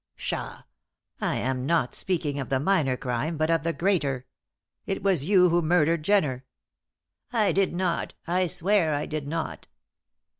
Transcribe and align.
"Pshaw! 0.17 0.63
I 1.21 1.35
am 1.35 1.67
not 1.67 1.93
speaking 1.93 2.39
of 2.39 2.49
the 2.49 2.59
minor 2.59 2.97
crime 2.97 3.37
but 3.37 3.51
of 3.51 3.61
the 3.61 3.71
greater. 3.71 4.25
It 4.87 5.03
was 5.03 5.25
you 5.25 5.49
who 5.49 5.61
murdered 5.61 6.01
Jenner." 6.01 6.43
"I 7.31 7.51
did 7.51 7.71
not. 7.71 8.15
I 8.25 8.47
swear 8.47 8.95
I 8.95 9.05
did 9.05 9.27
not." 9.27 9.67